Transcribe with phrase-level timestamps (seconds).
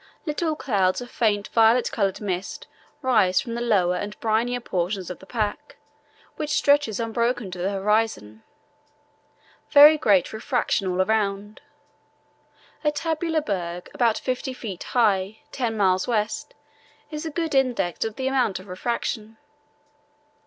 [0.25, 2.65] Little clouds of faint violet coloured mist
[3.03, 5.75] rise from the lower and brinier portions of the pack,
[6.37, 8.41] which stretches unbroken to the horizon.
[9.69, 11.61] Very great refraction all round.
[12.83, 16.55] A tabular berg about fifty feet high ten miles west
[17.11, 19.37] is a good index of the amount of refraction.